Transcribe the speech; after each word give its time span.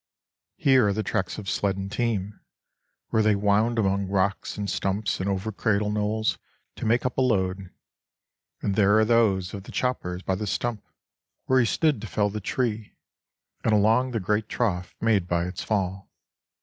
Here 0.57 0.87
are 0.87 0.93
the 0.93 1.03
tracks 1.03 1.37
of 1.37 1.47
sled 1.47 1.77
and 1.77 1.91
team, 1.91 2.39
where 3.09 3.21
they 3.21 3.35
wound 3.35 3.77
among 3.77 4.07
rocks 4.07 4.57
and 4.57 4.67
stumps 4.67 5.19
and 5.19 5.29
over 5.29 5.51
cradle 5.51 5.91
knolls 5.91 6.39
to 6.77 6.87
make 6.87 7.05
up 7.05 7.19
a 7.19 7.21
load; 7.21 7.69
and 8.63 8.73
there 8.73 8.97
are 8.97 9.05
those 9.05 9.53
of 9.53 9.61
the 9.65 9.71
chopper 9.71 10.19
by 10.25 10.33
the 10.33 10.47
stump 10.47 10.83
where 11.45 11.59
he 11.59 11.67
stood 11.67 12.01
to 12.01 12.07
fell 12.07 12.31
the 12.31 12.41
tree, 12.41 12.95
and 13.63 13.73
along 13.75 14.09
the 14.09 14.19
great 14.19 14.49
trough 14.49 14.95
made 14.99 15.27
by 15.27 15.45
its 15.45 15.63
fall. 15.63 16.09